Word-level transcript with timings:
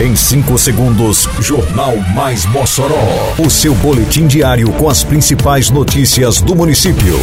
Em 0.00 0.16
5 0.16 0.56
segundos, 0.56 1.28
Jornal 1.40 1.94
Mais 2.14 2.46
Mossoró. 2.46 3.34
O 3.38 3.50
seu 3.50 3.74
boletim 3.74 4.26
diário 4.26 4.72
com 4.72 4.88
as 4.88 5.04
principais 5.04 5.68
notícias 5.68 6.40
do 6.40 6.56
município. 6.56 7.18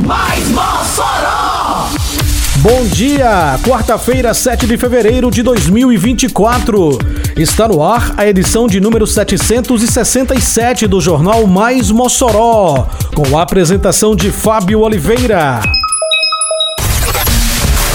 Mais 0.00 0.48
Mossoró! 0.48 1.90
Bom 2.56 2.86
dia! 2.86 3.56
Quarta-feira, 3.64 4.34
7 4.34 4.66
de 4.66 4.76
fevereiro 4.76 5.30
de 5.30 5.44
2024. 5.44 6.98
Está 7.36 7.68
no 7.68 7.84
ar 7.84 8.14
a 8.16 8.26
edição 8.26 8.66
de 8.66 8.80
número 8.80 9.06
767 9.06 10.88
do 10.88 11.00
Jornal 11.00 11.46
Mais 11.46 11.88
Mossoró, 11.92 12.88
com 13.14 13.38
a 13.38 13.42
apresentação 13.42 14.16
de 14.16 14.32
Fábio 14.32 14.80
Oliveira. 14.80 15.60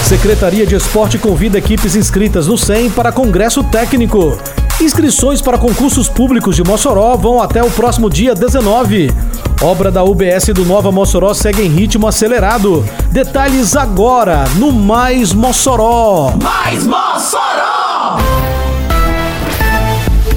Secretaria 0.08 0.66
de 0.66 0.74
Esporte 0.74 1.18
convida 1.18 1.58
equipes 1.58 1.94
inscritas 1.94 2.46
no 2.46 2.56
SEM 2.56 2.88
para 2.88 3.12
congresso 3.12 3.62
técnico. 3.62 4.38
Inscrições 4.80 5.42
para 5.42 5.58
concursos 5.58 6.08
públicos 6.08 6.56
de 6.56 6.64
Mossoró 6.64 7.14
vão 7.14 7.42
até 7.42 7.62
o 7.62 7.70
próximo 7.70 8.08
dia 8.08 8.34
19. 8.34 9.12
Obra 9.60 9.90
da 9.90 10.02
UBS 10.02 10.46
do 10.54 10.64
Nova 10.64 10.90
Mossoró 10.90 11.34
segue 11.34 11.60
em 11.60 11.68
ritmo 11.68 12.08
acelerado. 12.08 12.88
Detalhes 13.10 13.76
agora 13.76 14.44
no 14.56 14.72
Mais 14.72 15.34
Mossoró. 15.34 16.32
Mais 16.42 16.86
Mossoró! 16.86 18.37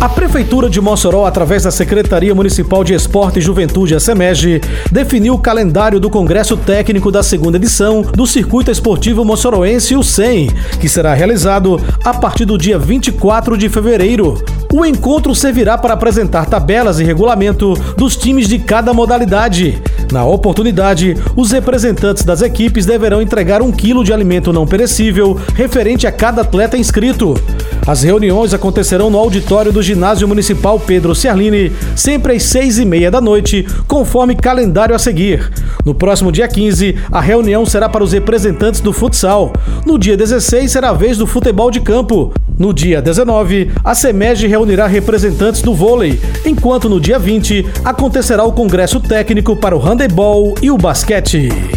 A 0.02 0.10
Prefeitura 0.10 0.68
de 0.68 0.82
Mossoró, 0.82 1.28
através 1.28 1.62
da 1.62 1.70
Secretaria 1.70 2.34
Municipal 2.34 2.84
de 2.84 2.91
Esporte 2.91 3.38
e 3.38 3.41
Juventude, 3.41 3.94
a 3.94 4.00
SEMEG, 4.00 4.60
definiu 4.91 5.36
o 5.36 5.38
calendário 5.38 6.00
do 6.00 6.10
Congresso 6.10 6.58
Técnico 6.58 7.12
da 7.12 7.22
segunda 7.22 7.58
edição 7.58 8.02
do 8.02 8.26
Circuito 8.26 8.72
Esportivo 8.72 9.24
Mossoroense, 9.24 9.96
o 9.96 10.02
SEM, 10.02 10.50
que 10.80 10.90
será 10.90 11.14
realizado 11.14 11.80
a 12.04 12.16
partir 12.16 12.46
do 12.46 12.58
dia 12.58 12.80
24 12.80 13.55
de 13.55 13.70
fevereiro. 13.70 14.43
O 14.74 14.84
encontro 14.84 15.35
servirá 15.35 15.77
para 15.77 15.93
apresentar 15.93 16.48
tabelas 16.48 16.99
e 16.99 17.04
regulamento 17.04 17.76
dos 17.96 18.18
times 18.18 18.48
de 18.48 18.58
cada 18.58 18.96
modalidade. 18.96 19.80
Na 20.12 20.26
oportunidade, 20.26 21.15
os 21.36 21.52
representantes 21.52 22.24
das 22.24 22.41
equipes 22.41 22.88
deverão 22.88 23.21
entregar 23.21 23.62
um 23.62 23.71
quilo 23.71 24.04
de 24.04 24.12
alimento 24.12 24.52
não 24.52 24.65
perecível 24.65 25.40
referente 25.54 26.08
a 26.08 26.12
cada 26.12 26.41
atleta 26.41 26.76
inscrito. 26.76 27.36
As 27.85 28.04
reuniões 28.04 28.54
acontecerão 28.54 29.10
no 29.10 29.18
auditório 29.18 29.71
do 29.71 29.82
Ginásio 29.82 30.27
Municipal 30.27 30.79
Pedro 30.79 31.15
Ciarline, 31.15 31.71
sempre 31.96 32.35
às 32.35 32.43
seis 32.43 32.77
e 32.77 32.85
meia 32.85 33.10
da 33.10 33.20
noite, 33.20 33.65
conforme 33.87 34.35
calendário 34.35 34.96
a 34.96 34.99
seguir. 34.99 35.51
No 35.84 35.96
próximo 35.96 36.32
dia 36.32 36.48
15, 36.48 36.96
a 37.12 37.20
reunião 37.20 37.65
será 37.65 37.90
para 37.90 38.04
os 38.04 38.13
representantes 38.13 38.82
do 38.82 38.93
futsal. 38.93 39.52
No 39.85 39.98
dia 39.98 40.15
16, 40.15 40.71
será 40.71 40.90
a 40.90 40.93
vez 40.93 41.18
do 41.18 41.26
futebol 41.26 41.71
de 41.71 41.79
campo. 41.79 42.32
No 42.57 42.71
dia 42.71 43.02
19, 43.02 43.71
a 43.84 43.96
SEMEG 43.96 44.46
reunirá 44.46 44.85
representantes 44.85 45.63
do 45.63 45.74
vôlei, 45.74 46.20
enquanto 46.46 46.87
no 46.87 46.99
dia 46.99 47.18
20 47.18 47.65
acontecerá 47.84 48.43
o 48.43 48.54
congresso 48.54 48.99
técnico 48.99 49.55
para 49.55 49.76
o 49.76 49.79
handebol 49.79 50.54
e 50.62 50.70
o 50.70 50.77
basquete. 50.77 51.49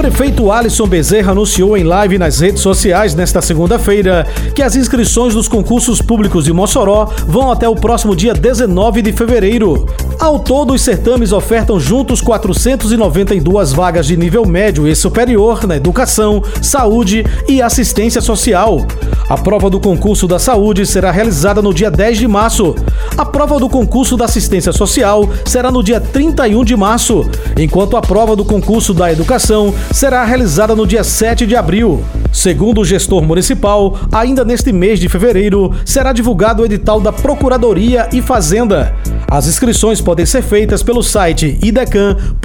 Prefeito 0.00 0.50
Alisson 0.50 0.86
Bezerra 0.86 1.32
anunciou 1.32 1.76
em 1.76 1.84
live 1.84 2.16
nas 2.16 2.40
redes 2.40 2.62
sociais 2.62 3.14
nesta 3.14 3.42
segunda-feira 3.42 4.26
que 4.54 4.62
as 4.62 4.74
inscrições 4.74 5.34
dos 5.34 5.46
concursos 5.46 6.00
públicos 6.00 6.46
de 6.46 6.54
Mossoró 6.54 7.10
vão 7.26 7.52
até 7.52 7.68
o 7.68 7.74
próximo 7.74 8.16
dia 8.16 8.32
19 8.32 9.02
de 9.02 9.12
fevereiro. 9.12 9.86
Ao 10.18 10.38
todo, 10.38 10.72
os 10.72 10.80
certames 10.80 11.32
ofertam 11.32 11.78
juntos 11.78 12.22
492 12.22 13.74
vagas 13.74 14.06
de 14.06 14.16
nível 14.16 14.46
médio 14.46 14.88
e 14.88 14.96
superior 14.96 15.66
na 15.66 15.76
educação, 15.76 16.42
saúde 16.62 17.22
e 17.46 17.60
assistência 17.60 18.22
social. 18.22 18.86
A 19.28 19.36
prova 19.36 19.70
do 19.70 19.78
concurso 19.78 20.26
da 20.26 20.38
saúde 20.38 20.84
será 20.86 21.10
realizada 21.10 21.62
no 21.62 21.72
dia 21.72 21.90
10 21.90 22.18
de 22.18 22.26
março. 22.26 22.74
A 23.16 23.24
prova 23.24 23.60
do 23.60 23.68
concurso 23.68 24.16
da 24.16 24.24
assistência 24.24 24.72
social 24.72 25.28
será 25.44 25.70
no 25.70 25.82
dia 25.82 26.00
31 26.00 26.64
de 26.64 26.74
março, 26.74 27.28
enquanto 27.56 27.96
a 27.96 28.00
prova 28.00 28.34
do 28.34 28.44
concurso 28.44 28.92
da 28.92 29.12
educação 29.12 29.72
será 29.92 30.24
realizada 30.24 30.74
no 30.74 30.86
dia 30.86 31.02
7 31.02 31.46
de 31.46 31.56
abril. 31.56 32.04
Segundo 32.32 32.80
o 32.80 32.84
gestor 32.84 33.22
municipal, 33.22 33.98
ainda 34.12 34.44
neste 34.44 34.72
mês 34.72 35.00
de 35.00 35.08
fevereiro 35.08 35.74
será 35.84 36.12
divulgado 36.12 36.62
o 36.62 36.64
edital 36.64 37.00
da 37.00 37.12
Procuradoria 37.12 38.08
e 38.12 38.22
Fazenda. 38.22 38.94
As 39.30 39.46
inscrições 39.46 40.00
podem 40.00 40.26
ser 40.26 40.42
feitas 40.42 40.82
pelo 40.82 41.04
site 41.04 41.56
idecan.org.br. 41.62 42.40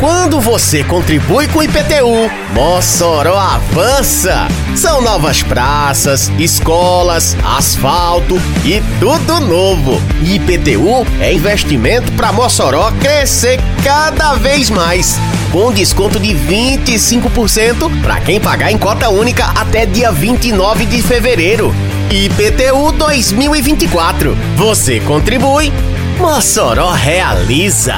Quando 0.00 0.40
você 0.40 0.82
contribui 0.82 1.46
com 1.48 1.58
o 1.58 1.62
IPTU, 1.62 2.30
Mossoró 2.54 3.36
avança. 3.36 4.48
São 4.74 5.02
novas 5.02 5.42
praças, 5.42 6.32
escolas, 6.38 7.36
asfalto 7.44 8.40
e 8.64 8.80
tudo 8.98 9.40
novo. 9.40 10.00
IPTU 10.24 11.06
é 11.20 11.34
investimento 11.34 12.10
para 12.12 12.32
Mossoró 12.32 12.90
crescer 12.92 13.60
cada 13.84 14.36
vez 14.36 14.70
mais. 14.70 15.18
Com 15.52 15.70
desconto 15.70 16.18
de 16.18 16.34
25% 16.34 18.00
para 18.00 18.20
quem 18.22 18.40
pagar 18.40 18.72
em 18.72 18.78
cota 18.78 19.10
única 19.10 19.44
até 19.48 19.84
dia 19.84 20.10
29 20.10 20.86
de 20.86 21.02
fevereiro. 21.02 21.74
IPTU 22.10 22.92
2024. 22.92 24.34
Você 24.56 24.98
contribui, 25.00 25.70
Mossoró 26.18 26.90
realiza. 26.90 27.96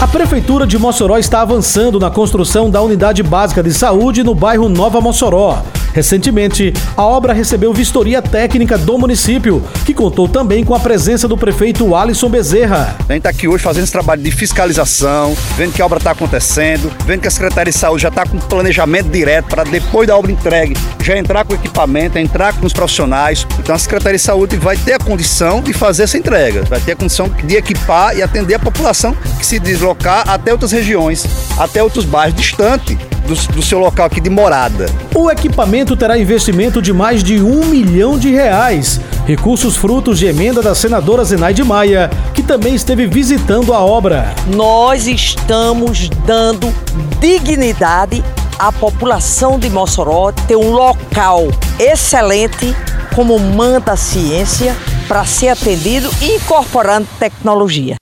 A 0.00 0.06
Prefeitura 0.06 0.68
de 0.68 0.78
Mossoró 0.78 1.18
está 1.18 1.40
avançando 1.40 1.98
na 1.98 2.12
construção 2.12 2.70
da 2.70 2.80
unidade 2.80 3.24
básica 3.24 3.60
de 3.60 3.74
saúde 3.74 4.22
no 4.22 4.36
bairro 4.36 4.68
Nova 4.68 5.00
Mossoró. 5.00 5.60
Recentemente, 5.92 6.72
a 6.96 7.02
obra 7.02 7.32
recebeu 7.32 7.72
vistoria 7.72 8.22
técnica 8.22 8.78
do 8.78 8.98
município, 8.98 9.62
que 9.84 9.92
contou 9.92 10.28
também 10.28 10.64
com 10.64 10.74
a 10.74 10.80
presença 10.80 11.28
do 11.28 11.36
prefeito 11.36 11.94
Alisson 11.94 12.28
Bezerra. 12.28 12.96
A 12.98 13.12
gente 13.12 13.18
está 13.18 13.30
aqui 13.30 13.46
hoje 13.46 13.62
fazendo 13.62 13.84
esse 13.84 13.92
trabalho 13.92 14.22
de 14.22 14.30
fiscalização, 14.30 15.36
vendo 15.56 15.72
que 15.72 15.82
a 15.82 15.86
obra 15.86 15.98
está 15.98 16.12
acontecendo, 16.12 16.90
vendo 17.04 17.20
que 17.20 17.28
a 17.28 17.30
Secretaria 17.30 17.72
de 17.72 17.78
Saúde 17.78 18.02
já 18.02 18.08
está 18.08 18.26
com 18.26 18.38
planejamento 18.38 19.08
direto 19.08 19.46
para 19.46 19.64
depois 19.64 20.08
da 20.08 20.16
obra 20.16 20.32
entregue 20.32 20.74
já 21.02 21.16
entrar 21.16 21.44
com 21.44 21.54
equipamento, 21.54 22.18
entrar 22.18 22.54
com 22.54 22.66
os 22.66 22.72
profissionais. 22.72 23.46
Então 23.58 23.74
a 23.74 23.78
Secretaria 23.78 24.18
de 24.18 24.24
Saúde 24.24 24.56
vai 24.56 24.76
ter 24.76 24.94
a 24.94 24.98
condição 24.98 25.60
de 25.60 25.72
fazer 25.72 26.04
essa 26.04 26.16
entrega, 26.16 26.62
vai 26.62 26.80
ter 26.80 26.92
a 26.92 26.96
condição 26.96 27.28
de 27.28 27.56
equipar 27.56 28.16
e 28.16 28.22
atender 28.22 28.54
a 28.54 28.58
população 28.58 29.14
que 29.38 29.44
se 29.44 29.58
deslocar 29.58 30.28
até 30.28 30.52
outras 30.52 30.72
regiões, 30.72 31.26
até 31.58 31.82
outros 31.82 32.04
bairros 32.04 32.40
distantes 32.40 32.96
do, 33.26 33.34
do, 33.52 33.62
seu 33.62 33.78
local 33.78 34.06
aqui 34.06 34.20
de 34.20 34.30
morada. 34.30 34.86
O 35.14 35.30
equipamento 35.30 35.96
terá 35.96 36.18
investimento 36.18 36.82
de 36.82 36.92
mais 36.92 37.22
de 37.22 37.40
um 37.40 37.64
milhão 37.64 38.18
de 38.18 38.30
reais. 38.30 39.00
Recursos 39.26 39.76
frutos 39.76 40.18
de 40.18 40.26
emenda 40.26 40.62
da 40.62 40.74
senadora 40.74 41.24
Zenaide 41.24 41.62
Maia, 41.62 42.10
que 42.34 42.42
também 42.42 42.74
esteve 42.74 43.06
visitando 43.06 43.72
a 43.72 43.80
obra. 43.80 44.34
Nós 44.46 45.06
estamos 45.06 46.08
dando 46.26 46.72
dignidade 47.20 48.22
à 48.58 48.70
população 48.72 49.58
de 49.58 49.70
Mossoró 49.70 50.32
ter 50.32 50.56
um 50.56 50.70
local 50.70 51.48
excelente, 51.78 52.74
como 53.14 53.38
manda 53.38 53.92
a 53.92 53.96
ciência, 53.96 54.76
para 55.06 55.24
ser 55.24 55.48
atendido 55.48 56.10
e 56.20 56.36
incorporando 56.36 57.06
tecnologia. 57.18 58.01